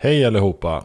Hej 0.00 0.24
allihopa! 0.24 0.84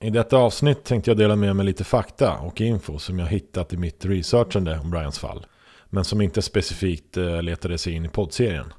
I 0.00 0.10
detta 0.10 0.36
avsnitt 0.36 0.84
tänkte 0.84 1.10
jag 1.10 1.18
dela 1.18 1.36
med 1.36 1.56
mig 1.56 1.66
lite 1.66 1.84
fakta 1.84 2.38
och 2.38 2.60
info 2.60 2.98
som 2.98 3.18
jag 3.18 3.26
hittat 3.26 3.72
i 3.72 3.76
mitt 3.76 4.04
researchande 4.04 4.78
om 4.78 4.90
Brians 4.90 5.18
fall. 5.18 5.46
Men 5.86 6.04
som 6.04 6.20
inte 6.20 6.42
specifikt 6.42 7.16
eh, 7.16 7.42
letade 7.42 7.78
sig 7.78 7.92
in 7.92 8.04
i 8.04 8.08
poddserien. 8.08 8.72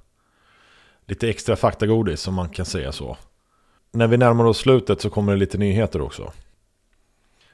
Lite 1.08 1.30
extra 1.30 1.56
faktagodis 1.56 2.28
om 2.28 2.34
man 2.34 2.50
kan 2.50 2.66
säga 2.66 2.92
så. 2.92 3.18
När 3.92 4.08
vi 4.08 4.18
närmar 4.18 4.46
oss 4.46 4.58
slutet 4.58 5.02
så 5.02 5.10
kommer 5.10 5.34
det 5.34 5.40
lite 5.40 5.58
nyheter 5.58 6.02
också. 6.02 6.32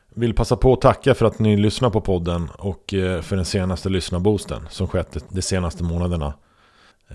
Vill 0.10 0.34
passa 0.34 0.56
på 0.56 0.74
att 0.74 0.82
tacka 0.82 1.16
för 1.16 1.26
att 1.26 1.40
ni 1.40 1.58
lyssnar 1.58 1.90
på 1.90 2.02
podden 2.02 2.50
och 2.58 2.94
eh, 2.94 3.22
för 3.22 3.36
den 3.36 3.46
senaste 3.46 3.90
lyssnarboosten 3.90 4.68
som 4.70 4.88
skett 4.88 5.26
de 5.30 5.42
senaste 5.42 5.84
månaderna. 5.84 6.34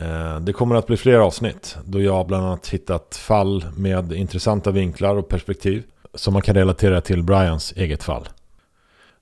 Eh, 0.00 0.40
det 0.40 0.52
kommer 0.52 0.74
att 0.74 0.86
bli 0.86 0.96
fler 0.96 1.18
avsnitt 1.18 1.76
då 1.84 2.00
jag 2.00 2.26
bland 2.26 2.46
annat 2.46 2.68
hittat 2.68 3.16
fall 3.16 3.64
med 3.76 4.12
intressanta 4.12 4.70
vinklar 4.70 5.16
och 5.16 5.28
perspektiv 5.28 5.82
som 6.14 6.32
man 6.32 6.42
kan 6.42 6.54
relatera 6.54 7.00
till 7.00 7.22
Brians 7.22 7.72
eget 7.76 8.02
fall. 8.02 8.28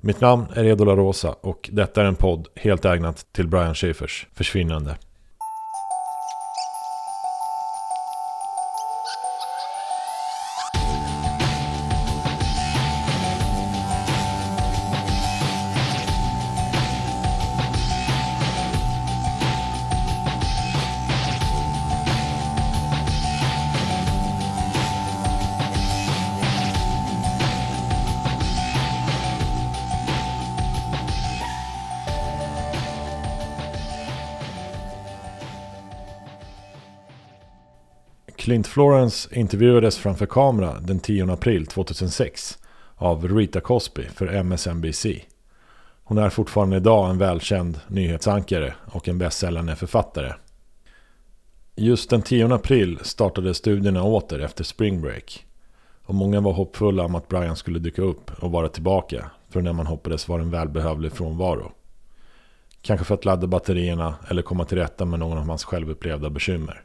Mitt 0.01 0.21
namn 0.21 0.47
är 0.55 0.65
Edo 0.65 0.85
La 0.85 0.97
Rosa 0.97 1.35
och 1.41 1.71
detta 1.73 2.01
är 2.01 2.05
en 2.05 2.15
podd 2.15 2.49
helt 2.55 2.85
ägnat 2.85 3.27
till 3.33 3.49
Brian 3.49 3.75
Schaefers 3.75 4.27
försvinnande. 4.35 4.97
Clint 38.43 38.67
Florence 38.67 39.29
intervjuades 39.39 39.99
framför 39.99 40.27
kamera 40.27 40.81
den 40.81 41.01
10 41.01 41.33
april 41.33 41.67
2006 41.67 42.59
av 42.97 43.29
Rita 43.29 43.61
Cosby 43.61 44.03
för 44.03 44.27
MSNBC. 44.27 45.07
Hon 46.05 46.19
är 46.19 46.31
fortfarande 46.31 46.77
idag 46.77 47.11
en 47.11 47.19
välkänd 47.19 47.81
nyhetsankare 47.87 48.75
och 48.85 49.09
en 49.09 49.19
bästsäljande 49.19 49.77
författare. 49.77 50.33
Just 51.77 52.11
den 52.11 52.23
10 52.23 52.55
april 52.55 52.99
startade 53.03 53.55
studierna 53.55 54.03
åter 54.03 54.39
efter 54.41 54.65
spring 54.65 55.01
break. 55.01 55.47
Och 56.05 56.15
många 56.15 56.41
var 56.41 56.53
hoppfulla 56.53 57.05
om 57.05 57.15
att 57.15 57.29
Brian 57.29 57.57
skulle 57.57 57.79
dyka 57.79 58.03
upp 58.03 58.31
och 58.43 58.51
vara 58.51 58.69
tillbaka 58.69 59.31
för 59.49 59.63
när 59.63 59.73
man 59.73 59.87
hoppades 59.87 60.29
var 60.29 60.41
en 60.41 60.51
välbehövlig 60.51 61.13
frånvaro. 61.13 61.73
Kanske 62.81 63.05
för 63.05 63.15
att 63.15 63.25
ladda 63.25 63.47
batterierna 63.47 64.15
eller 64.29 64.43
komma 64.43 64.65
till 64.65 64.79
rätta 64.79 65.05
med 65.05 65.19
någon 65.19 65.39
av 65.39 65.49
hans 65.49 65.65
självupplevda 65.65 66.31
bekymmer. 66.31 66.85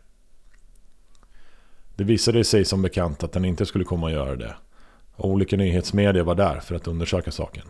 Det 1.98 2.03
visade 2.03 2.44
sig 2.44 2.66
som 2.66 2.81
bekant 2.81 3.23
att 3.23 3.31
den 3.31 3.45
inte 3.45 3.66
skulle 3.66 3.84
komma 3.84 4.08
att 4.08 4.14
göra 4.14 4.36
det. 4.36 4.56
Och 5.16 5.30
olika 5.30 5.58
nyhetsmedier 5.58 6.23
var 6.23 6.36
där 6.36 6.59
för 6.59 6.76
att 6.76 6.88
undersöka 6.88 7.31
saken. 7.31 7.66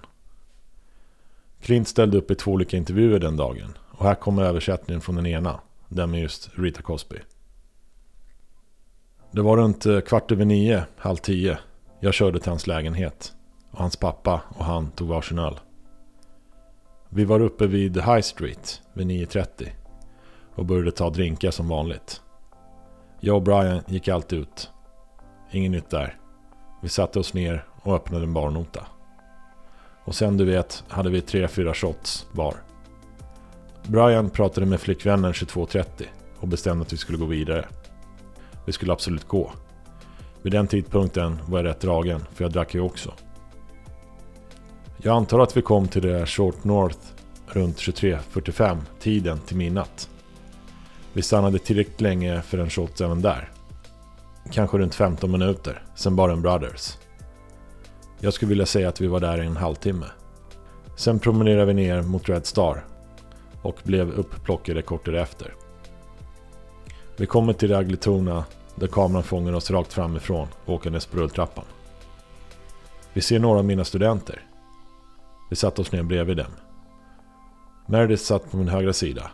Clint 1.61 1.87
ställde 1.87 2.17
upp 2.17 2.31
i 2.31 2.35
två 2.35 2.51
olika 2.51 2.77
intervjuer 2.77 3.19
den 3.19 3.37
dagen. 3.37 3.77
Och 3.91 4.05
här 4.05 4.15
kommer 4.15 4.43
översättningen 4.43 5.01
från 5.01 5.15
den 5.15 5.25
ena. 5.25 5.59
Den 5.89 6.11
med 6.11 6.21
just 6.21 6.49
Rita 6.55 6.81
Cosby. 6.81 7.17
Det 9.31 9.41
var 9.41 9.57
runt 9.57 9.85
eh, 9.85 9.99
kvart 9.99 10.31
över 10.31 10.45
nio, 10.45 10.83
halv 10.97 11.17
tio. 11.17 11.57
Jag 11.99 12.13
körde 12.13 12.39
till 12.39 12.49
hans 12.49 12.67
lägenhet. 12.67 13.33
Och 13.71 13.79
hans 13.79 13.95
pappa 13.95 14.41
och 14.49 14.65
han 14.65 14.91
tog 14.91 15.07
varsin 15.07 15.39
öl. 15.39 15.59
Vi 17.09 17.25
var 17.25 17.39
uppe 17.39 17.67
vid 17.67 17.97
High 17.97 18.21
Street 18.21 18.81
vid 18.93 19.07
9.30. 19.07 19.69
Och 20.55 20.65
började 20.65 20.91
ta 20.91 21.09
drinkar 21.09 21.51
som 21.51 21.67
vanligt. 21.67 22.21
Jag 23.19 23.35
och 23.35 23.41
Brian 23.41 23.81
gick 23.87 24.07
alltid 24.07 24.39
ut. 24.39 24.69
Inget 25.51 25.71
nytt 25.71 25.89
där. 25.89 26.17
Vi 26.81 26.89
satte 26.89 27.19
oss 27.19 27.33
ner 27.33 27.65
och 27.83 27.95
öppnade 27.95 28.23
en 28.23 28.33
barnota. 28.33 28.87
Och 30.05 30.15
sen 30.15 30.37
du 30.37 30.45
vet 30.45 30.83
hade 30.87 31.09
vi 31.09 31.21
tre, 31.21 31.47
fyra 31.47 31.73
shots 31.73 32.27
var. 32.31 32.55
Brian 33.87 34.29
pratade 34.29 34.65
med 34.65 34.81
flickvännen 34.81 35.31
22.30 35.31 35.85
och 36.39 36.47
bestämde 36.47 36.81
att 36.81 36.93
vi 36.93 36.97
skulle 36.97 37.17
gå 37.17 37.25
vidare. 37.25 37.65
Vi 38.65 38.71
skulle 38.71 38.93
absolut 38.93 39.27
gå. 39.27 39.51
Vid 40.41 40.51
den 40.51 40.67
tidpunkten 40.67 41.39
var 41.47 41.59
jag 41.59 41.65
rätt 41.65 41.79
dragen 41.79 42.19
för 42.33 42.43
jag 42.43 42.51
drack 42.51 42.73
ju 42.73 42.81
också. 42.81 43.13
Jag 44.97 45.15
antar 45.15 45.39
att 45.39 45.57
vi 45.57 45.61
kom 45.61 45.87
till 45.87 46.01
det 46.01 46.25
Short 46.25 46.63
North 46.63 46.99
runt 47.47 47.77
23.45 47.77 48.77
tiden 48.99 49.39
till 49.39 49.57
midnatt. 49.57 50.09
Vi 51.17 51.23
stannade 51.23 51.59
tillräckligt 51.59 52.01
länge 52.01 52.41
för 52.41 52.57
en 52.57 52.69
shot 52.69 53.01
även 53.01 53.21
där. 53.21 53.51
Kanske 54.51 54.77
runt 54.77 54.95
15 54.95 55.31
minuter, 55.31 55.83
sen 55.95 56.15
baren 56.15 56.41
Brothers. 56.41 56.97
Jag 58.19 58.33
skulle 58.33 58.49
vilja 58.49 58.65
säga 58.65 58.89
att 58.89 59.01
vi 59.01 59.07
var 59.07 59.19
där 59.19 59.43
i 59.43 59.45
en 59.45 59.57
halvtimme. 59.57 60.05
Sen 60.95 61.19
promenerade 61.19 61.65
vi 61.65 61.73
ner 61.73 62.01
mot 62.01 62.29
Red 62.29 62.45
Star 62.45 62.85
och 63.61 63.75
blev 63.83 64.11
uppplockade 64.11 64.81
kort 64.81 65.05
därefter. 65.05 65.53
Vi 67.15 67.25
kommer 67.25 67.53
till 67.53 67.75
Agletona 67.75 68.45
där 68.75 68.87
kameran 68.87 69.23
fångar 69.23 69.53
oss 69.53 69.71
rakt 69.71 69.93
framifrån 69.93 70.47
åkandes 70.65 71.05
på 71.05 71.17
rulltrappan. 71.17 71.65
Vi 73.13 73.21
ser 73.21 73.39
några 73.39 73.59
av 73.59 73.65
mina 73.65 73.83
studenter. 73.83 74.41
Vi 75.49 75.55
satte 75.55 75.81
oss 75.81 75.91
ner 75.91 76.03
bredvid 76.03 76.37
dem. 76.37 76.51
Meredith 77.87 78.23
satt 78.23 78.51
på 78.51 78.57
min 78.57 78.67
högra 78.67 78.93
sida 78.93 79.31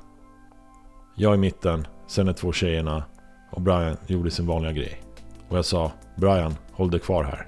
jag 1.15 1.35
i 1.35 1.37
mitten, 1.37 1.87
sen 2.07 2.25
de 2.25 2.33
två 2.33 2.51
tjejerna 2.51 3.03
och 3.51 3.61
Brian 3.61 3.97
gjorde 4.07 4.31
sin 4.31 4.47
vanliga 4.47 4.71
grej. 4.71 5.01
Och 5.49 5.57
jag 5.57 5.65
sa 5.65 5.91
Brian, 6.15 6.55
håll 6.71 6.91
dig 6.91 6.99
kvar 6.99 7.23
här. 7.23 7.47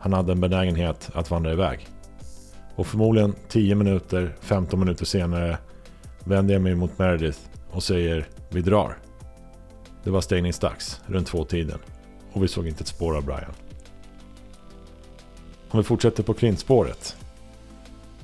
Han 0.00 0.12
hade 0.12 0.32
en 0.32 0.40
benägenhet 0.40 1.10
att 1.14 1.30
vandra 1.30 1.52
iväg. 1.52 1.88
Och 2.74 2.86
förmodligen 2.86 3.34
10 3.48 3.74
minuter, 3.74 4.36
15 4.40 4.80
minuter 4.80 5.04
senare 5.04 5.58
vänder 6.24 6.54
jag 6.54 6.62
mig 6.62 6.74
mot 6.74 6.98
Meredith 6.98 7.38
och 7.70 7.82
säger 7.82 8.28
vi 8.50 8.60
drar. 8.60 8.98
Det 10.04 10.10
var 10.10 10.20
stängningsdags, 10.20 11.00
runt 11.06 11.26
två 11.26 11.44
tiden. 11.44 11.78
Och 12.32 12.42
vi 12.42 12.48
såg 12.48 12.66
inte 12.66 12.82
ett 12.82 12.88
spår 12.88 13.16
av 13.16 13.24
Brian. 13.24 13.52
Om 15.70 15.78
vi 15.78 15.84
fortsätter 15.84 16.22
på 16.22 16.34
Clint-spåret. 16.34 17.16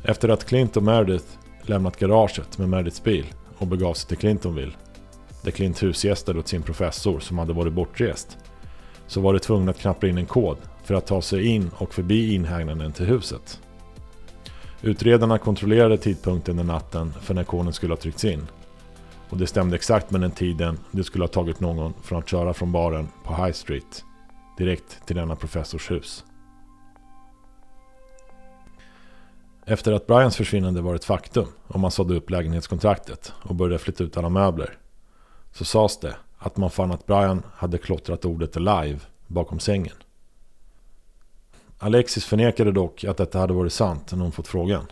Efter 0.03 0.29
att 0.29 0.45
Clint 0.45 0.77
och 0.77 0.83
Meredith 0.83 1.27
lämnat 1.63 1.97
garaget 1.97 2.59
med 2.59 2.69
Merediths 2.69 3.03
bil 3.03 3.27
och 3.65 3.69
begav 3.69 3.95
sig 3.95 4.09
till 4.09 4.19
Clintonville. 4.19 4.73
Där 5.43 5.51
Clint 5.51 5.83
husgästade 5.83 6.39
åt 6.39 6.49
sin 6.49 6.63
professor 6.63 7.21
som 7.21 7.39
hade 7.39 7.53
varit 7.53 7.73
bortrest. 7.73 8.39
Så 9.07 9.21
var 9.21 9.33
det 9.33 9.39
tvungna 9.39 9.71
att 9.71 9.79
knappa 9.79 10.07
in 10.07 10.19
en 10.19 10.27
kod 10.27 10.57
för 10.85 10.95
att 10.95 11.07
ta 11.07 11.23
sig 11.23 11.47
in 11.47 11.71
och 11.77 11.95
förbi 11.95 12.35
inhägnaden 12.35 12.93
till 12.93 13.07
huset. 13.07 13.61
Utredarna 14.83 15.39
kontrollerade 15.39 15.99
tidpunkten 15.99 16.57
den 16.57 16.67
natten 16.67 17.13
för 17.21 17.35
när 17.35 17.45
koden 17.45 17.73
skulle 17.73 17.93
ha 17.93 18.01
tryckts 18.01 18.25
in. 18.25 18.47
Och 19.29 19.39
det 19.39 19.47
stämde 19.47 19.77
exakt 19.77 20.11
med 20.11 20.21
den 20.21 20.31
tiden 20.31 20.79
det 20.91 21.05
skulle 21.05 21.25
ha 21.25 21.29
tagit 21.29 21.61
någon 21.61 21.95
från 22.03 22.19
att 22.19 22.29
köra 22.29 22.55
från 22.55 22.73
baren 22.73 23.09
på 23.25 23.35
High 23.35 23.53
Street 23.53 24.05
direkt 24.59 25.07
till 25.07 25.17
denna 25.17 25.37
professors 25.37 25.91
hus. 25.91 26.25
Efter 29.67 29.93
att 29.93 30.07
Brians 30.07 30.37
försvinnande 30.37 30.81
var 30.81 30.95
ett 30.95 31.05
faktum 31.05 31.47
och 31.67 31.81
man 31.81 31.91
sådde 31.91 32.15
upp 32.15 32.31
lägenhetskontraktet 32.31 33.33
och 33.43 33.55
började 33.55 33.79
flytta 33.79 34.05
ut 34.05 34.17
alla 34.17 34.29
möbler 34.29 34.79
så 35.53 35.65
sades 35.65 36.01
det 36.01 36.17
att 36.39 36.57
man 36.57 36.71
fann 36.71 36.93
att 36.93 37.07
Brian 37.07 37.43
hade 37.55 37.79
klottrat 37.79 38.25
ordet 38.25 38.57
live 38.57 38.99
bakom 39.27 39.61
sängen. 39.61 39.95
Alexis 41.79 42.25
förnekade 42.25 42.73
dock 42.73 43.05
att 43.05 43.17
detta 43.17 43.39
hade 43.39 43.53
varit 43.53 43.73
sant 43.73 44.13
när 44.13 44.23
hon 44.23 44.33
fått 44.33 44.49
frågan. 44.49 44.87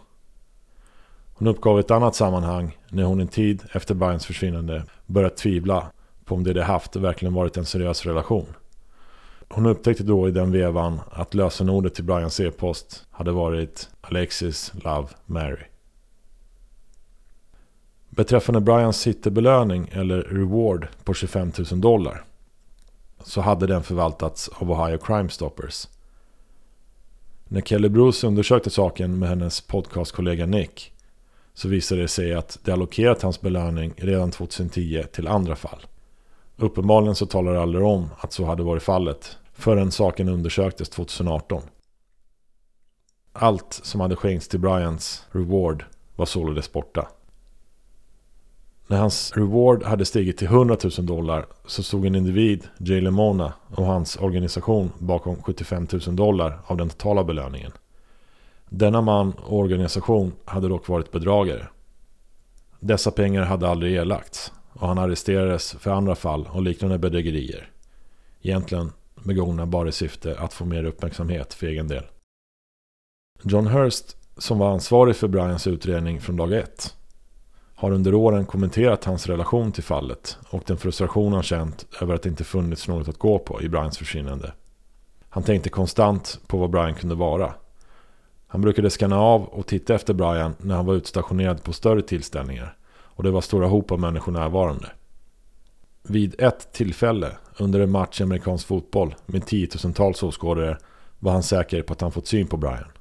Hon 1.35 1.49
uppgav 1.49 1.77
i 1.77 1.81
ett 1.81 1.91
annat 1.91 2.15
sammanhang 2.15 2.79
när 2.89 3.03
hon 3.03 3.21
en 3.21 3.29
tid 3.29 3.63
efter 3.73 3.95
Brians 3.95 4.27
försvinnande 4.27 4.85
börjat 5.07 5.37
tvivla 5.37 5.87
på 6.25 6.35
om 6.35 6.45
det 6.45 6.53
de 6.53 6.63
haft 6.63 6.97
verkligen 6.97 7.35
varit 7.35 7.57
en 7.57 7.67
seriös 7.67 8.07
relation. 8.07 8.47
Hon 9.55 9.67
upptäckte 9.67 10.03
då 10.03 10.29
i 10.29 10.31
den 10.31 10.53
vevan 10.53 11.01
att 11.11 11.35
lösenordet 11.35 11.95
till 11.95 12.05
Brians 12.05 12.41
e-post 12.41 13.05
hade 13.11 13.33
varit 13.33 13.89
Alexis 14.01 14.73
Love 14.75 15.09
Mary. 15.27 15.65
Beträffande 18.11 18.61
Brians 18.61 19.07
hittebelöning 19.07 19.89
eller 19.93 20.23
reward 20.23 20.89
på 21.05 21.15
25 21.15 21.53
000 21.71 21.81
dollar 21.81 22.25
så 23.25 23.41
hade 23.41 23.67
den 23.67 23.83
förvaltats 23.83 24.49
av 24.49 24.71
Ohio 24.71 24.99
Crime 24.99 25.29
Stoppers. 25.29 25.89
När 27.45 27.61
Kelly 27.61 27.89
Bruce 27.89 28.27
undersökte 28.27 28.71
saken 28.71 29.19
med 29.19 29.29
hennes 29.29 29.61
podcastkollega 29.61 30.47
Nick 30.47 30.93
så 31.55 31.69
visade 31.69 32.01
det 32.01 32.09
sig 32.09 32.35
att 32.35 32.59
de 32.65 32.73
allokerat 32.73 33.23
hans 33.23 33.41
belöning 33.41 33.93
redan 33.97 34.31
2010 34.31 35.05
till 35.13 35.29
andra 35.29 35.57
fall. 35.57 35.87
Uppenbarligen 36.57 37.15
så 37.15 37.27
talar 37.27 37.53
det 37.53 37.63
aldrig 37.63 37.85
om 37.85 38.09
att 38.19 38.33
så 38.33 38.45
hade 38.45 38.63
varit 38.63 38.83
fallet 38.83 39.39
förrän 39.63 39.91
saken 39.91 40.29
undersöktes 40.29 40.89
2018. 40.89 41.63
Allt 43.33 43.81
som 43.83 44.01
hade 44.01 44.17
skänkts 44.17 44.49
till 44.49 44.61
Bryans 44.61 45.27
reward 45.31 45.85
var 46.17 46.27
således 46.27 46.73
borta. 46.73 47.09
När 48.87 48.99
hans 48.99 49.33
reward 49.37 49.83
hade 49.83 50.05
stigit 50.05 50.39
till 50.39 50.47
100 50.47 50.77
000 50.99 51.07
dollar 51.07 51.47
så 51.67 51.83
stod 51.83 52.07
en 52.07 52.15
individ, 52.15 52.69
Jay 52.79 53.01
Lemona, 53.01 53.53
och 53.77 53.87
hans 53.87 54.17
organisation 54.17 54.93
bakom 54.99 55.43
75 55.43 55.87
000 56.07 56.17
dollar 56.17 56.59
av 56.67 56.77
den 56.77 56.89
totala 56.89 57.25
belöningen. 57.25 57.73
Denna 58.69 59.01
man 59.01 59.33
och 59.33 59.59
organisation 59.59 60.33
hade 60.45 60.69
dock 60.69 60.89
varit 60.89 61.13
bedragare. 61.13 61.67
Dessa 62.81 63.11
pengar 63.11 63.43
hade 63.43 63.69
aldrig 63.69 63.97
erlagts 63.97 64.53
och 64.73 64.89
han 64.89 64.99
arresterades 64.99 65.73
för 65.73 65.91
andra 65.91 66.15
fall 66.15 66.49
och 66.53 66.63
liknande 66.63 66.99
bedrägerier. 66.99 67.71
Egentligen 68.43 68.93
begångna 69.25 69.67
bara 69.67 69.89
i 69.89 69.93
syfte 69.93 70.39
att 70.39 70.53
få 70.53 70.65
mer 70.65 70.85
uppmärksamhet 70.85 71.55
för 71.55 71.67
egen 71.67 71.89
del. 71.89 72.05
John 73.43 73.67
Hurst, 73.67 74.17
som 74.37 74.59
var 74.59 74.71
ansvarig 74.71 75.17
för 75.17 75.29
Brians 75.29 75.67
utredning 75.67 76.21
från 76.21 76.37
dag 76.37 76.53
ett, 76.53 76.97
har 77.75 77.91
under 77.91 78.15
åren 78.15 78.47
kommenterat 78.47 79.05
hans 79.05 79.27
relation 79.27 79.73
till 79.73 79.83
fallet 79.83 80.39
och 80.51 80.63
den 80.67 80.77
frustration 80.77 81.33
han 81.33 81.43
känt 81.43 81.87
över 82.01 82.15
att 82.15 82.23
det 82.23 82.29
inte 82.29 82.45
funnits 82.45 82.89
något 82.89 83.09
att 83.09 83.19
gå 83.19 83.39
på 83.39 83.63
i 83.63 83.69
Brians 83.69 83.99
försvinnande. 83.99 84.53
Han 85.29 85.43
tänkte 85.43 85.69
konstant 85.69 86.41
på 86.47 86.59
vad 86.59 86.71
Brian 86.71 86.95
kunde 86.95 87.15
vara. 87.15 87.55
Han 88.47 88.61
brukade 88.61 88.91
skanna 88.91 89.21
av 89.21 89.45
och 89.45 89.67
titta 89.67 89.95
efter 89.95 90.15
Brian 90.15 90.55
när 90.59 90.75
han 90.75 90.87
var 90.87 90.95
utstationerad 90.95 91.63
på 91.63 91.73
större 91.73 92.03
tillställningar 92.03 92.77
och 92.93 93.23
det 93.23 93.31
var 93.31 93.41
stora 93.41 93.67
hop 93.67 93.93
av 93.93 94.01
människor 94.01 94.33
närvarande. 94.33 94.91
Vid 96.03 96.41
ett 96.41 96.73
tillfälle 96.73 97.37
under 97.59 97.81
en 97.81 97.91
match 97.91 98.21
i 98.21 98.23
amerikansk 98.23 98.67
fotboll 98.67 99.15
med 99.27 99.47
tiotusentals 99.47 100.23
åskådare 100.23 100.79
var 101.19 101.33
han 101.33 101.43
säker 101.43 101.83
på 101.83 101.93
att 101.93 102.01
han 102.01 102.13
fått 102.13 102.27
syn 102.27 102.47
på 102.47 102.57
Brian. 102.57 102.93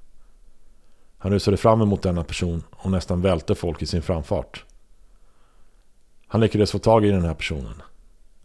Han 1.17 1.31
rusade 1.31 1.57
fram 1.57 1.81
emot 1.81 2.01
denna 2.01 2.23
person 2.23 2.63
och 2.71 2.91
nästan 2.91 3.21
välte 3.21 3.55
folk 3.55 3.81
i 3.81 3.85
sin 3.85 4.01
framfart. 4.01 4.65
Han 6.27 6.41
lyckades 6.41 6.71
få 6.71 6.79
tag 6.79 7.05
i 7.05 7.09
den 7.09 7.25
här 7.25 7.33
personen. 7.33 7.81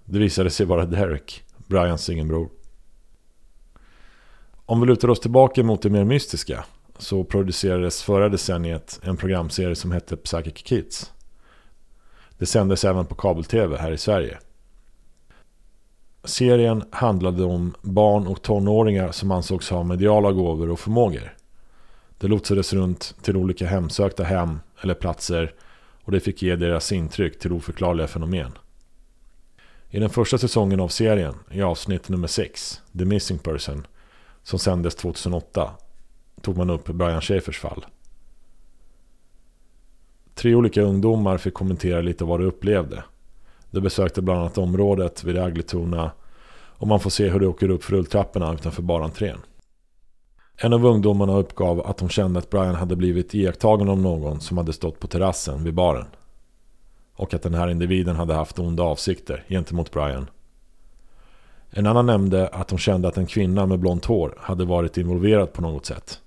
Det 0.04 0.18
visade 0.18 0.50
sig 0.50 0.66
vara 0.66 0.86
Derek, 0.86 1.44
Brians 1.56 2.04
singelbror. 2.04 2.48
Om 4.66 4.80
vi 4.80 4.86
lutar 4.86 5.10
oss 5.10 5.20
tillbaka 5.20 5.62
mot 5.62 5.82
det 5.82 5.90
mer 5.90 6.04
mystiska 6.04 6.64
så 6.98 7.24
producerades 7.24 8.02
förra 8.02 8.28
decenniet 8.28 9.00
en 9.02 9.16
programserie 9.16 9.74
som 9.74 9.92
hette 9.92 10.16
Psychic 10.16 10.54
Kids. 10.54 11.12
Det 12.38 12.46
sändes 12.46 12.84
även 12.84 13.06
på 13.06 13.14
kabel-tv 13.14 13.76
här 13.76 13.92
i 13.92 13.98
Sverige. 13.98 14.38
Serien 16.24 16.84
handlade 16.90 17.44
om 17.44 17.74
barn 17.82 18.26
och 18.26 18.42
tonåringar 18.42 19.12
som 19.12 19.30
ansågs 19.30 19.70
ha 19.70 19.82
mediala 19.82 20.32
gåvor 20.32 20.70
och 20.70 20.80
förmågor. 20.80 21.36
Det 22.18 22.28
lotsades 22.28 22.72
runt 22.72 23.14
till 23.22 23.36
olika 23.36 23.66
hemsökta 23.66 24.24
hem 24.24 24.60
eller 24.80 24.94
platser 24.94 25.54
och 26.04 26.12
det 26.12 26.20
fick 26.20 26.42
ge 26.42 26.56
deras 26.56 26.92
intryck 26.92 27.38
till 27.38 27.52
oförklarliga 27.52 28.06
fenomen. 28.06 28.52
I 29.90 29.98
den 29.98 30.10
första 30.10 30.38
säsongen 30.38 30.80
av 30.80 30.88
serien, 30.88 31.34
i 31.50 31.62
avsnitt 31.62 32.08
nummer 32.08 32.28
6, 32.28 32.82
The 32.98 33.04
Missing 33.04 33.38
Person, 33.38 33.86
som 34.42 34.58
sändes 34.58 34.94
2008, 34.94 35.70
tog 36.40 36.56
man 36.56 36.70
upp 36.70 36.84
Brian 36.84 37.20
Schäfers 37.20 37.58
fall. 37.58 37.86
Tre 40.36 40.54
olika 40.54 40.82
ungdomar 40.82 41.38
fick 41.38 41.54
kommentera 41.54 42.00
lite 42.00 42.24
vad 42.24 42.40
de 42.40 42.46
upplevde. 42.46 43.04
De 43.70 43.80
besökte 43.80 44.22
bland 44.22 44.40
annat 44.40 44.58
området 44.58 45.24
vid 45.24 45.38
Agletuna 45.38 46.10
och 46.78 46.88
man 46.88 47.00
får 47.00 47.10
se 47.10 47.28
hur 47.28 47.40
de 47.40 47.46
åker 47.46 47.70
upp 47.70 47.84
för 47.84 47.92
rulltrapporna 47.92 48.54
utanför 48.54 48.82
barentrén. 48.82 49.38
En 50.56 50.72
av 50.72 50.86
ungdomarna 50.86 51.36
uppgav 51.36 51.86
att 51.86 51.96
de 51.96 52.08
kände 52.08 52.38
att 52.38 52.50
Brian 52.50 52.74
hade 52.74 52.96
blivit 52.96 53.34
iakttagen 53.34 53.88
av 53.88 53.98
någon 53.98 54.40
som 54.40 54.58
hade 54.58 54.72
stått 54.72 55.00
på 55.00 55.06
terrassen 55.06 55.64
vid 55.64 55.74
baren. 55.74 56.06
Och 57.14 57.34
att 57.34 57.42
den 57.42 57.54
här 57.54 57.68
individen 57.68 58.16
hade 58.16 58.34
haft 58.34 58.58
onda 58.58 58.82
avsikter 58.82 59.44
gentemot 59.48 59.90
Brian. 59.90 60.30
En 61.70 61.86
annan 61.86 62.06
nämnde 62.06 62.48
att 62.48 62.68
de 62.68 62.78
kände 62.78 63.08
att 63.08 63.16
en 63.16 63.26
kvinna 63.26 63.66
med 63.66 63.78
blont 63.78 64.04
hår 64.04 64.34
hade 64.38 64.64
varit 64.64 64.96
involverad 64.96 65.52
på 65.52 65.62
något 65.62 65.86
sätt. 65.86 66.20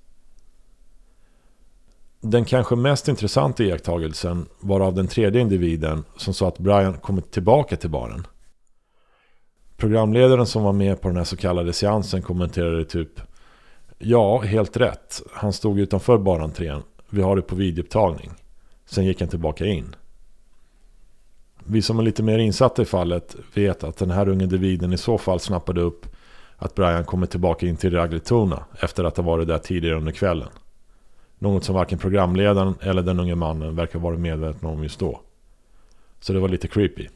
Den 2.22 2.46
kanske 2.46 2.76
mest 2.76 3.08
intressanta 3.08 3.64
iakttagelsen 3.64 4.46
var 4.60 4.80
av 4.80 4.94
den 4.96 5.08
tredje 5.08 5.42
individen 5.42 6.04
som 6.18 6.34
sa 6.34 6.48
att 6.48 6.60
Brian 6.60 6.98
kommit 6.98 7.32
tillbaka 7.32 7.76
till 7.76 7.90
baren. 7.90 8.28
Programledaren 9.78 10.46
som 10.46 10.64
var 10.64 10.74
med 10.74 11.02
på 11.02 11.08
den 11.08 11.18
här 11.18 11.24
så 11.24 11.38
kallade 11.38 11.74
seansen 11.74 12.22
kommenterade 12.22 12.86
typ 12.86 13.22
Ja, 13.98 14.42
helt 14.42 14.78
rätt. 14.78 15.22
Han 15.34 15.54
stod 15.54 15.80
utanför 15.80 16.18
barentrén. 16.18 16.84
Vi 17.10 17.22
har 17.22 17.36
det 17.36 17.42
på 17.42 17.56
videoupptagning. 17.56 18.32
Sen 18.86 19.06
gick 19.06 19.20
han 19.20 19.30
tillbaka 19.30 19.66
in. 19.66 19.96
Vi 21.66 21.82
som 21.82 22.00
är 22.00 22.04
lite 22.04 22.24
mer 22.24 22.38
insatta 22.38 22.82
i 22.82 22.86
fallet 22.86 23.36
vet 23.54 23.84
att 23.84 23.98
den 23.98 24.12
här 24.12 24.30
unge 24.30 24.44
individen 24.44 24.94
i 24.94 24.98
så 24.98 25.18
fall 25.18 25.40
snappade 25.40 25.82
upp 25.82 26.06
att 26.58 26.76
Brian 26.76 27.06
kommer 27.06 27.28
tillbaka 27.28 27.68
in 27.68 27.78
till 27.78 27.94
Ragletuna 27.94 28.66
efter 28.80 29.04
att 29.04 29.18
ha 29.18 29.24
varit 29.24 29.48
där 29.48 29.58
tidigare 29.58 29.98
under 29.98 30.12
kvällen. 30.12 30.50
Något 31.40 31.64
som 31.64 31.76
varken 31.76 32.00
programledaren 32.00 32.76
eller 32.82 33.02
den 33.02 33.20
unge 33.20 33.36
mannen 33.36 33.76
verkar 33.76 34.00
vara 34.00 34.18
medvetna 34.18 34.70
om 34.70 34.84
just 34.84 35.00
då. 35.00 35.22
Så 36.20 36.34
det 36.34 36.40
var 36.40 36.50
lite 36.50 36.68
creepy. 36.68 37.08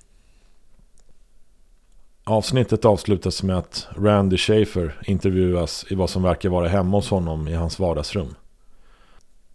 Avsnittet 2.24 2.86
avslutas 2.86 3.44
med 3.44 3.58
att 3.58 3.88
Randy 3.96 4.38
Schaefer 4.38 5.02
intervjuas 5.06 5.86
i 5.90 5.96
vad 5.96 6.10
som 6.10 6.24
verkar 6.24 6.50
vara 6.50 6.68
hemma 6.68 6.98
hos 6.98 7.10
honom 7.10 7.48
i 7.48 7.54
hans 7.54 7.80
vardagsrum. 7.80 8.36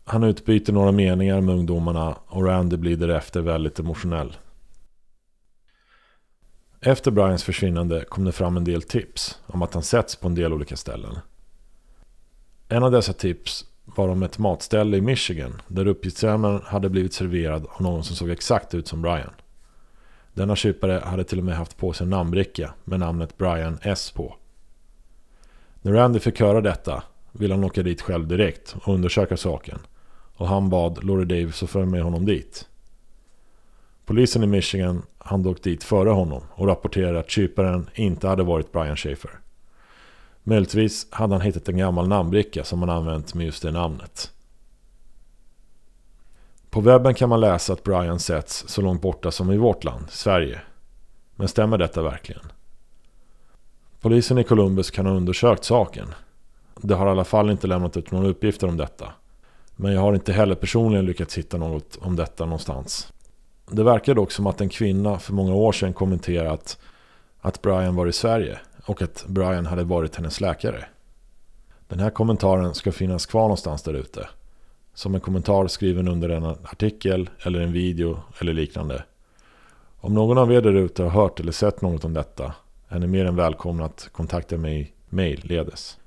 Han 0.04 0.24
utbyter 0.24 0.72
några 0.72 0.92
meningar 0.92 1.40
med 1.40 1.54
ungdomarna 1.54 2.16
och 2.26 2.44
Randy 2.44 2.76
blir 2.76 2.96
därefter 2.96 3.40
väldigt 3.40 3.78
emotionell. 3.78 4.36
Efter 6.80 7.10
Brians 7.10 7.44
försvinnande 7.44 8.04
kom 8.04 8.24
det 8.24 8.32
fram 8.32 8.56
en 8.56 8.64
del 8.64 8.82
tips 8.82 9.38
om 9.46 9.62
att 9.62 9.74
han 9.74 9.82
setts 9.82 10.16
på 10.16 10.28
en 10.28 10.34
del 10.34 10.52
olika 10.52 10.76
ställen. 10.76 11.18
En 12.68 12.82
av 12.82 12.90
dessa 12.90 13.12
tips 13.12 13.64
var 13.94 14.08
de 14.08 14.22
ett 14.22 14.38
matställe 14.38 14.96
i 14.96 15.00
Michigan 15.00 15.62
där 15.68 15.86
uppgiftslämnaren 15.86 16.62
hade 16.64 16.88
blivit 16.88 17.12
serverad 17.12 17.66
av 17.70 17.82
någon 17.82 18.04
som 18.04 18.16
såg 18.16 18.30
exakt 18.30 18.74
ut 18.74 18.88
som 18.88 19.02
Brian. 19.02 19.32
Denna 20.34 20.56
kypare 20.56 21.02
hade 21.04 21.24
till 21.24 21.38
och 21.38 21.44
med 21.44 21.56
haft 21.56 21.76
på 21.76 21.92
sig 21.92 22.04
en 22.04 22.10
namnbricka 22.10 22.74
med 22.84 23.00
namnet 23.00 23.38
Brian 23.38 23.78
S 23.82 24.10
på. 24.10 24.34
När 25.82 25.92
Randy 25.92 26.18
fick 26.18 26.40
höra 26.40 26.60
detta 26.60 27.02
ville 27.32 27.54
han 27.54 27.64
åka 27.64 27.82
dit 27.82 28.02
själv 28.02 28.28
direkt 28.28 28.76
och 28.82 28.94
undersöka 28.94 29.36
saken. 29.36 29.78
Och 30.34 30.48
han 30.48 30.70
bad 30.70 31.04
Laurie 31.04 31.40
Davis 31.40 31.62
att 31.62 31.70
följa 31.70 31.86
med 31.86 32.02
honom 32.02 32.26
dit. 32.26 32.68
Polisen 34.04 34.44
i 34.44 34.46
Michigan 34.46 35.02
hann 35.18 35.42
dock 35.42 35.62
dit 35.62 35.84
före 35.84 36.08
honom 36.08 36.42
och 36.50 36.66
rapporterade 36.66 37.18
att 37.18 37.30
kyparen 37.30 37.90
inte 37.94 38.28
hade 38.28 38.42
varit 38.42 38.72
Brian 38.72 38.96
Schaefer. 38.96 39.30
Möjligtvis 40.48 41.06
hade 41.10 41.34
han 41.34 41.40
hittat 41.40 41.68
en 41.68 41.76
gammal 41.76 42.08
namnbricka 42.08 42.64
som 42.64 42.80
han 42.80 42.90
använt 42.90 43.34
med 43.34 43.46
just 43.46 43.62
det 43.62 43.70
namnet. 43.70 44.32
På 46.70 46.80
webben 46.80 47.14
kan 47.14 47.28
man 47.28 47.40
läsa 47.40 47.72
att 47.72 47.84
Brian 47.84 48.18
setts 48.18 48.64
så 48.68 48.82
långt 48.82 49.02
borta 49.02 49.30
som 49.30 49.52
i 49.52 49.56
vårt 49.56 49.84
land, 49.84 50.10
Sverige. 50.10 50.60
Men 51.36 51.48
stämmer 51.48 51.78
detta 51.78 52.02
verkligen? 52.02 52.42
Polisen 54.00 54.38
i 54.38 54.44
Columbus 54.44 54.90
kan 54.90 55.06
ha 55.06 55.12
undersökt 55.12 55.64
saken. 55.64 56.14
Det 56.76 56.94
har 56.94 57.06
i 57.06 57.10
alla 57.10 57.24
fall 57.24 57.50
inte 57.50 57.66
lämnat 57.66 57.96
ut 57.96 58.10
några 58.10 58.28
uppgifter 58.28 58.68
om 58.68 58.76
detta. 58.76 59.12
Men 59.76 59.92
jag 59.92 60.00
har 60.00 60.14
inte 60.14 60.32
heller 60.32 60.54
personligen 60.54 61.06
lyckats 61.06 61.38
hitta 61.38 61.56
något 61.56 61.98
om 62.00 62.16
detta 62.16 62.44
någonstans. 62.44 63.12
Det 63.70 63.82
verkar 63.82 64.14
dock 64.14 64.32
som 64.32 64.46
att 64.46 64.60
en 64.60 64.68
kvinna 64.68 65.18
för 65.18 65.32
många 65.32 65.54
år 65.54 65.72
sedan 65.72 65.92
kommenterat 65.92 66.78
att 67.40 67.62
Brian 67.62 67.96
var 67.96 68.06
i 68.06 68.12
Sverige 68.12 68.58
och 68.88 69.02
att 69.02 69.24
Brian 69.28 69.66
hade 69.66 69.84
varit 69.84 70.16
hennes 70.16 70.40
läkare. 70.40 70.84
Den 71.88 72.00
här 72.00 72.10
kommentaren 72.10 72.74
ska 72.74 72.92
finnas 72.92 73.26
kvar 73.26 73.42
någonstans 73.42 73.82
där 73.82 73.94
ute 73.94 74.28
som 74.94 75.14
en 75.14 75.20
kommentar 75.20 75.66
skriven 75.66 76.08
under 76.08 76.28
en 76.28 76.44
artikel 76.44 77.30
eller 77.42 77.60
en 77.60 77.72
video 77.72 78.18
eller 78.40 78.52
liknande. 78.52 79.04
Om 80.00 80.14
någon 80.14 80.38
av 80.38 80.52
er 80.52 80.62
där 80.62 80.74
ute 80.74 81.02
har 81.02 81.10
hört 81.10 81.40
eller 81.40 81.52
sett 81.52 81.82
något 81.82 82.04
om 82.04 82.14
detta 82.14 82.54
är 82.88 82.98
ni 82.98 83.06
mer 83.06 83.24
än 83.24 83.36
välkomna 83.36 83.84
att 83.84 84.08
kontakta 84.12 84.56
mig 84.56 84.92
mejlledes. 85.08 85.98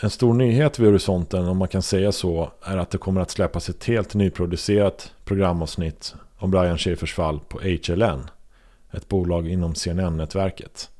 En 0.00 0.10
stor 0.10 0.34
nyhet 0.34 0.78
vid 0.78 0.86
horisonten, 0.86 1.48
om 1.48 1.56
man 1.56 1.68
kan 1.68 1.82
säga 1.82 2.12
så, 2.12 2.50
är 2.62 2.76
att 2.76 2.90
det 2.90 2.98
kommer 2.98 3.20
att 3.20 3.30
släppas 3.30 3.68
ett 3.68 3.84
helt 3.84 4.14
nyproducerat 4.14 5.12
programavsnitt 5.24 6.14
om 6.36 6.50
Brian 6.50 6.78
Schäfers 6.78 7.14
fall 7.14 7.40
på 7.48 7.58
HLN, 7.58 8.30
ett 8.90 9.08
bolag 9.08 9.48
inom 9.48 9.74
CNN-nätverket. 9.74 10.90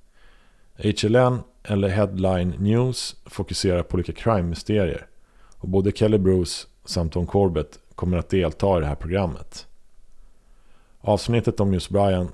HLN, 0.78 1.38
eller 1.62 1.88
Headline 1.88 2.54
News, 2.58 3.16
fokuserar 3.26 3.82
på 3.82 3.94
olika 3.94 4.12
crime-mysterier. 4.12 5.06
Och 5.58 5.68
både 5.68 5.92
Kelly 5.92 6.18
Bruce 6.18 6.66
samt 6.84 7.12
Tom 7.12 7.26
Corbett 7.26 7.78
kommer 7.94 8.18
att 8.18 8.28
delta 8.28 8.76
i 8.76 8.80
det 8.80 8.86
här 8.86 8.94
programmet. 8.94 9.66
Avsnittet 11.00 11.60
om 11.60 11.74
just 11.74 11.90
Brian 11.90 12.28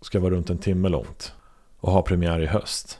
ska 0.00 0.20
vara 0.20 0.34
runt 0.34 0.50
en 0.50 0.58
timme 0.58 0.88
långt 0.88 1.32
och 1.80 1.92
ha 1.92 2.02
premiär 2.02 2.40
i 2.40 2.46
höst. 2.46 2.98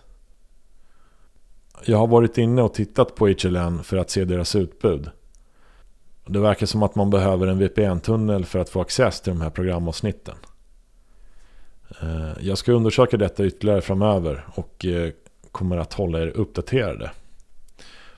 Jag 1.85 1.99
har 1.99 2.07
varit 2.07 2.38
inne 2.38 2.62
och 2.62 2.75
tittat 2.75 3.15
på 3.15 3.26
HLN 3.29 3.83
för 3.83 3.97
att 3.97 4.11
se 4.11 4.25
deras 4.25 4.57
utbud. 4.57 5.11
Det 6.26 6.41
verkar 6.41 6.67
som 6.67 6.83
att 6.83 6.95
man 6.95 7.11
behöver 7.11 7.47
en 7.47 7.59
VPN-tunnel 7.59 8.45
för 8.45 8.59
att 8.59 8.69
få 8.69 8.81
access 8.81 9.21
till 9.21 9.33
de 9.33 9.41
här 9.41 9.50
programavsnitten. 9.50 10.35
Eh, 12.02 12.33
jag 12.40 12.59
ska 12.59 12.73
undersöka 12.73 13.16
detta 13.16 13.47
ytterligare 13.47 13.81
framöver 13.81 14.45
och 14.55 14.85
eh, 14.85 15.12
kommer 15.52 15.76
att 15.76 15.93
hålla 15.93 16.21
er 16.21 16.26
uppdaterade. 16.26 17.11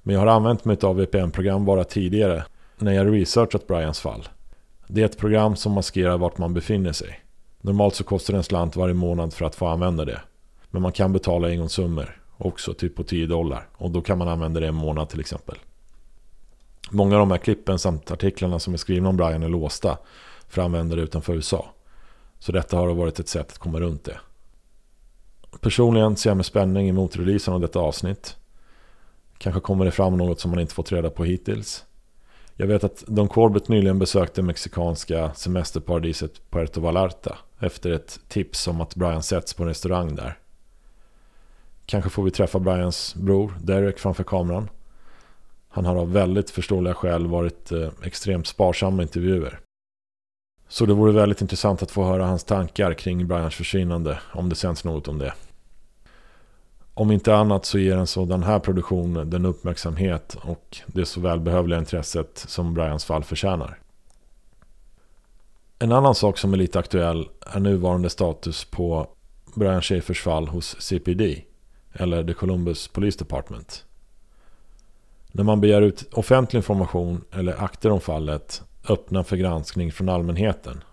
Men 0.02 0.14
jag 0.14 0.20
har 0.20 0.26
använt 0.26 0.64
mig 0.64 0.76
av 0.82 0.96
VPN-program 0.96 1.64
bara 1.64 1.84
tidigare 1.84 2.44
när 2.78 2.92
jag 2.92 3.14
researchat 3.14 3.66
Brians 3.66 4.00
fall. 4.00 4.28
Det 4.86 5.00
är 5.00 5.04
ett 5.04 5.18
program 5.18 5.56
som 5.56 5.72
maskerar 5.72 6.18
vart 6.18 6.38
man 6.38 6.54
befinner 6.54 6.92
sig. 6.92 7.20
Normalt 7.60 7.94
så 7.94 8.04
kostar 8.04 8.32
det 8.32 8.38
en 8.38 8.44
slant 8.44 8.76
varje 8.76 8.94
månad 8.94 9.32
för 9.32 9.44
att 9.44 9.54
få 9.54 9.66
använda 9.66 10.04
det. 10.04 10.20
Men 10.70 10.82
man 10.82 10.92
kan 10.92 11.12
betala 11.12 11.48
engångssummor 11.48 12.20
också, 12.36 12.74
typ 12.74 12.96
på 12.96 13.04
10 13.04 13.26
dollar. 13.26 13.68
Och 13.76 13.90
då 13.90 14.00
kan 14.00 14.18
man 14.18 14.28
använda 14.28 14.60
det 14.60 14.66
en 14.66 14.74
månad 14.74 15.08
till 15.08 15.20
exempel. 15.20 15.56
Många 16.90 17.14
av 17.14 17.20
de 17.20 17.30
här 17.30 17.38
klippen 17.38 17.78
samt 17.78 18.10
artiklarna 18.10 18.58
som 18.58 18.74
är 18.74 18.78
skrivna 18.78 19.08
om 19.08 19.16
Brian 19.16 19.42
är 19.42 19.48
låsta 19.48 19.98
för 20.48 20.62
användare 20.62 21.00
utanför 21.00 21.34
USA. 21.34 21.66
Så 22.38 22.52
detta 22.52 22.76
har 22.76 22.94
varit 22.94 23.20
ett 23.20 23.28
sätt 23.28 23.52
att 23.52 23.58
komma 23.58 23.80
runt 23.80 24.04
det. 24.04 24.18
Personligen 25.60 26.16
ser 26.16 26.30
jag 26.30 26.36
med 26.36 26.46
spänning 26.46 26.88
emot 26.88 27.16
releasen 27.16 27.54
av 27.54 27.60
detta 27.60 27.78
avsnitt. 27.78 28.36
Kanske 29.38 29.60
kommer 29.60 29.84
det 29.84 29.90
fram 29.90 30.16
något 30.16 30.40
som 30.40 30.50
man 30.50 30.60
inte 30.60 30.74
fått 30.74 30.92
reda 30.92 31.10
på 31.10 31.24
hittills. 31.24 31.84
Jag 32.54 32.66
vet 32.66 32.84
att 32.84 33.04
Don 33.06 33.28
Corbett 33.28 33.68
nyligen 33.68 33.98
besökte 33.98 34.42
mexikanska 34.42 35.34
semesterparadiset 35.34 36.50
Puerto 36.50 36.80
Vallarta 36.80 37.38
efter 37.58 37.90
ett 37.90 38.20
tips 38.28 38.68
om 38.68 38.80
att 38.80 38.94
Brian 38.94 39.22
sätts 39.22 39.54
på 39.54 39.62
en 39.62 39.68
restaurang 39.68 40.14
där. 40.14 40.38
Kanske 41.86 42.10
får 42.10 42.22
vi 42.22 42.30
träffa 42.30 42.58
Brians 42.58 43.14
bror 43.14 43.52
Derek 43.62 43.98
framför 43.98 44.24
kameran. 44.24 44.68
Han 45.68 45.84
har 45.84 45.96
av 45.96 46.12
väldigt 46.12 46.50
förståeliga 46.50 46.94
skäl 46.94 47.26
varit 47.26 47.72
eh, 47.72 47.88
extremt 48.02 48.46
sparsam 48.46 48.96
med 48.96 49.02
intervjuer. 49.02 49.60
Så 50.68 50.86
det 50.86 50.94
vore 50.94 51.12
väldigt 51.12 51.40
intressant 51.40 51.82
att 51.82 51.90
få 51.90 52.04
höra 52.04 52.26
hans 52.26 52.44
tankar 52.44 52.94
kring 52.94 53.26
Brians 53.26 53.54
försvinnande, 53.54 54.18
om 54.32 54.48
det 54.48 54.54
sänds 54.54 54.84
något 54.84 55.08
om 55.08 55.18
det. 55.18 55.34
Om 56.94 57.10
inte 57.10 57.36
annat 57.36 57.64
så 57.64 57.78
ger 57.78 57.96
en 57.96 58.06
sådan 58.06 58.42
här 58.42 58.58
produktion 58.58 59.30
den 59.30 59.44
uppmärksamhet 59.44 60.36
och 60.42 60.78
det 60.86 61.06
så 61.06 61.20
välbehövliga 61.20 61.78
intresset 61.78 62.44
som 62.48 62.74
Brians 62.74 63.04
fall 63.04 63.24
förtjänar. 63.24 63.78
En 65.78 65.92
annan 65.92 66.14
sak 66.14 66.38
som 66.38 66.52
är 66.52 66.56
lite 66.56 66.78
aktuell 66.78 67.28
är 67.54 67.60
nuvarande 67.60 68.10
status 68.10 68.64
på 68.64 69.06
Brian 69.54 69.82
Schafers 69.82 70.22
fall 70.22 70.48
hos 70.48 70.76
CPD, 70.80 71.44
eller 71.92 72.24
The 72.24 72.34
Columbus 72.34 72.88
Police 72.88 73.18
Department. 73.18 73.84
När 75.32 75.44
man 75.44 75.60
begär 75.60 75.82
ut 75.82 76.14
offentlig 76.14 76.58
information 76.58 77.24
eller 77.32 77.64
akter 77.64 77.90
om 77.90 78.00
fallet 78.00 78.62
öppna 78.88 79.24
för 79.24 79.36
granskning 79.36 79.92
från 79.92 80.08
allmänheten 80.08 80.84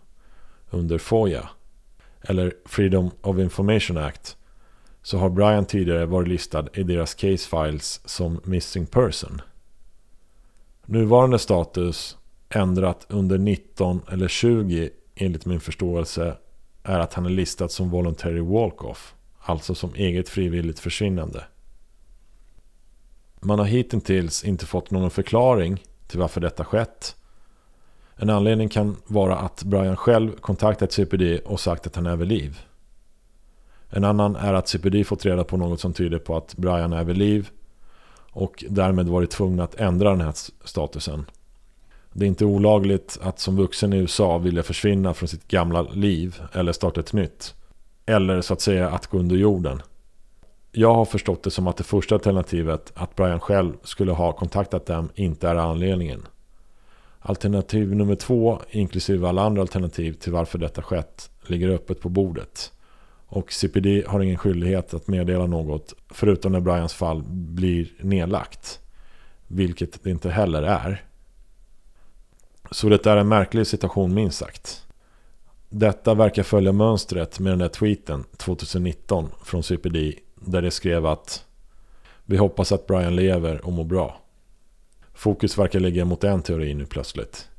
under 0.69 0.97
FOIA 0.97 1.49
eller 2.21 2.53
Freedom 2.65 3.11
of 3.21 3.39
Information 3.39 3.97
Act 3.97 4.37
så 5.01 5.17
har 5.17 5.29
Brian 5.29 5.65
tidigare 5.65 6.05
varit 6.05 6.27
listad 6.27 6.65
i 6.73 6.83
deras 6.83 7.13
case 7.13 7.49
files 7.49 8.01
som 8.05 8.41
missing 8.43 8.85
person. 8.85 9.41
Nuvarande 10.85 11.39
status 11.39 12.17
ändrat 12.49 13.05
under 13.09 13.37
19 13.37 14.01
eller 14.11 14.27
20 14.27 14.89
enligt 15.15 15.45
min 15.45 15.59
förståelse 15.59 16.37
är 16.83 16.99
att 16.99 17.13
han 17.13 17.25
är 17.25 17.29
listad 17.29 17.69
som 17.69 17.89
voluntary 17.89 18.39
walk-off, 18.39 19.15
alltså 19.39 19.75
som 19.75 19.93
eget 19.93 20.29
frivilligt 20.29 20.79
försvinnande. 20.79 21.43
Man 23.39 23.59
har 23.59 23.65
hittills 23.65 24.43
inte 24.43 24.65
fått 24.65 24.91
någon 24.91 25.11
förklaring 25.11 25.83
till 26.07 26.19
varför 26.19 26.41
detta 26.41 26.65
skett. 26.65 27.15
En 28.15 28.29
anledning 28.29 28.69
kan 28.69 28.95
vara 29.07 29.35
att 29.35 29.63
Brian 29.63 29.97
själv 29.97 30.31
kontaktat 30.31 30.91
CPD 30.91 31.39
och 31.45 31.59
sagt 31.59 31.87
att 31.87 31.95
han 31.95 32.05
är 32.05 32.15
vid 32.15 32.27
liv. 32.27 32.59
En 33.89 34.03
annan 34.03 34.35
är 34.35 34.53
att 34.53 34.67
CPD 34.67 35.03
fått 35.03 35.25
reda 35.25 35.43
på 35.43 35.57
något 35.57 35.79
som 35.79 35.93
tyder 35.93 36.19
på 36.19 36.37
att 36.37 36.55
Brian 36.55 36.93
är 36.93 37.03
vid 37.03 37.17
liv 37.17 37.49
och 38.31 38.63
därmed 38.69 39.07
varit 39.07 39.29
tvungna 39.29 39.63
att 39.63 39.75
ändra 39.75 40.09
den 40.09 40.21
här 40.21 40.33
statusen. 40.63 41.25
Det 42.13 42.25
är 42.25 42.27
inte 42.27 42.45
olagligt 42.45 43.17
att 43.21 43.39
som 43.39 43.55
vuxen 43.55 43.93
i 43.93 43.97
USA 43.97 44.37
vilja 44.37 44.63
försvinna 44.63 45.13
från 45.13 45.27
sitt 45.27 45.47
gamla 45.47 45.81
liv 45.81 46.41
eller 46.53 46.71
starta 46.71 46.99
ett 46.99 47.13
nytt. 47.13 47.53
Eller 48.05 48.41
så 48.41 48.53
att 48.53 48.61
säga 48.61 48.89
att 48.89 49.07
gå 49.07 49.17
under 49.17 49.35
jorden. 49.35 49.81
Jag 50.71 50.93
har 50.93 51.05
förstått 51.05 51.43
det 51.43 51.51
som 51.51 51.67
att 51.67 51.77
det 51.77 51.83
första 51.83 52.15
alternativet, 52.15 52.91
att 52.95 53.15
Brian 53.15 53.39
själv 53.39 53.73
skulle 53.83 54.11
ha 54.11 54.31
kontaktat 54.31 54.85
dem, 54.85 55.09
inte 55.15 55.49
är 55.49 55.55
anledningen. 55.55 56.25
Alternativ 57.27 57.95
nummer 57.95 58.15
två, 58.15 58.61
inklusive 58.69 59.27
alla 59.27 59.41
andra 59.41 59.61
alternativ 59.61 60.13
till 60.13 60.31
varför 60.31 60.57
detta 60.57 60.81
skett, 60.81 61.29
ligger 61.47 61.69
öppet 61.69 62.01
på 62.01 62.09
bordet. 62.09 62.71
Och 63.27 63.51
CPD 63.51 64.03
har 64.07 64.19
ingen 64.19 64.37
skyldighet 64.37 64.93
att 64.93 65.07
meddela 65.07 65.45
något 65.45 65.93
förutom 66.09 66.51
när 66.51 66.59
Brians 66.59 66.93
fall 66.93 67.23
blir 67.27 67.93
nedlagt. 67.99 68.79
Vilket 69.47 70.03
det 70.03 70.09
inte 70.09 70.29
heller 70.29 70.63
är. 70.63 71.03
Så 72.71 72.89
det 72.89 73.05
är 73.05 73.17
en 73.17 73.27
märklig 73.27 73.67
situation 73.67 74.13
minst 74.13 74.37
sagt. 74.37 74.85
Detta 75.69 76.13
verkar 76.13 76.43
följa 76.43 76.71
mönstret 76.71 77.39
med 77.39 77.51
den 77.51 77.59
där 77.59 77.67
tweeten 77.67 78.23
2019 78.37 79.29
från 79.43 79.63
CPD 79.63 80.13
där 80.35 80.61
det 80.61 80.71
skrev 80.71 81.05
att 81.05 81.45
Vi 82.25 82.37
hoppas 82.37 82.71
att 82.71 82.87
Brian 82.87 83.15
lever 83.15 83.65
och 83.65 83.73
mår 83.73 83.85
bra. 83.85 84.24
Fokus 85.15 85.57
verkar 85.57 85.79
ligga 85.79 86.05
mot 86.05 86.23
en 86.23 86.41
teori 86.41 86.73
nu 86.73 86.85
plötsligt. 86.85 87.49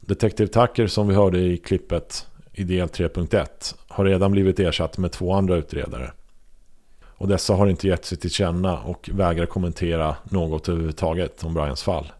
Detective 0.00 0.48
Tucker 0.48 0.86
som 0.86 1.08
vi 1.08 1.14
hörde 1.14 1.38
i 1.38 1.56
klippet 1.56 2.26
i 2.52 2.64
del 2.64 2.88
3.1 2.88 3.74
har 3.88 4.04
redan 4.04 4.32
blivit 4.32 4.60
ersatt 4.60 4.98
med 4.98 5.12
två 5.12 5.32
andra 5.32 5.56
utredare. 5.56 6.12
Och 7.02 7.28
dessa 7.28 7.54
har 7.54 7.66
inte 7.66 7.88
gett 7.88 8.04
sig 8.04 8.18
till 8.18 8.30
känna 8.30 8.78
och 8.82 9.10
vägrar 9.12 9.46
kommentera 9.46 10.16
något 10.24 10.68
överhuvudtaget 10.68 11.44
om 11.44 11.54
Brians 11.54 11.82
fall. 11.82 12.12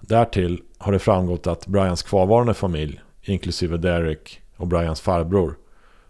Därtill 0.00 0.62
har 0.78 0.92
det 0.92 0.98
framgått 0.98 1.46
att 1.46 1.66
Brians 1.66 2.02
kvarvarande 2.02 2.54
familj, 2.54 3.00
inklusive 3.22 3.76
Derek 3.76 4.40
och 4.56 4.66
Brians 4.66 5.00
farbror, 5.00 5.58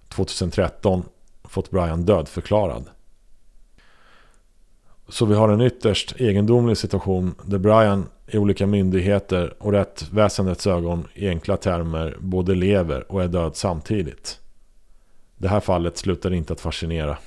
2013 0.09 1.05
fått 1.45 1.71
Brian 1.71 2.05
dödförklarad. 2.05 2.91
Så 5.09 5.27
vi 5.27 5.35
har 5.35 5.49
en 5.49 5.61
ytterst 5.61 6.21
egendomlig 6.21 6.77
situation 6.77 7.35
där 7.47 7.59
Brian 7.59 8.05
i 8.27 8.39
olika 8.39 8.67
myndigheter 8.67 9.55
och 9.59 9.73
rättsväsendets 9.73 10.67
ögon 10.67 11.07
i 11.15 11.29
enkla 11.29 11.57
termer 11.57 12.17
både 12.21 12.55
lever 12.55 13.13
och 13.13 13.23
är 13.23 13.29
död 13.29 13.57
samtidigt. 13.57 14.41
Det 15.39 15.49
här 15.49 15.61
fallet 15.61 15.97
slutar 15.97 16.33
inte 16.33 16.53
att 16.53 16.61
fascinera. 16.61 17.19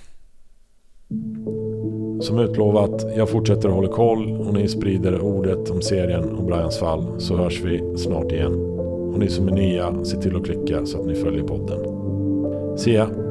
Som 2.22 2.40
utlovat, 2.40 3.06
jag 3.16 3.30
fortsätter 3.30 3.70
att 3.70 3.76
hålla 3.76 3.88
koll 3.88 4.32
och 4.32 4.54
ni 4.54 4.68
sprider 4.68 5.22
ordet 5.22 5.70
om 5.70 5.82
serien 5.82 6.30
och 6.30 6.44
Brians 6.44 6.80
fall 6.80 7.22
så 7.22 7.38
hörs 7.38 7.62
vi 7.62 7.98
snart 7.98 8.32
igen. 8.32 8.54
Och 9.14 9.20
ni 9.20 9.30
som 9.30 9.48
är 9.48 9.52
nya, 9.52 10.06
se 10.06 10.22
till 10.22 10.36
att 10.36 10.46
klicka 10.46 10.86
så 10.86 11.00
att 11.00 11.08
ni 11.08 11.16
följer 11.16 11.44
podden. 11.44 11.80
See 12.78 12.94
ya! 12.94 13.27